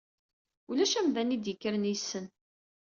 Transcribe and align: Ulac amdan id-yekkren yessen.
Ulac 0.69 0.93
amdan 0.99 1.33
id-yekkren 1.35 1.83
yessen. 1.91 2.25